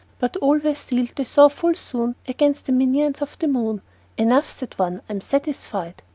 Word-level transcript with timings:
But 0.17 0.35
all 0.37 0.57
were 0.57 0.73
sealed, 0.73 1.11
they 1.15 1.23
saw 1.25 1.47
full 1.47 1.75
soon, 1.75 2.15
Against 2.27 2.65
the 2.65 2.71
minions 2.71 3.21
of 3.21 3.37
the 3.37 3.47
moon. 3.47 3.83
"Enough," 4.17 4.49
said 4.49 4.73
one: 4.79 5.03
"I'm 5.07 5.21
satisfied." 5.21 6.01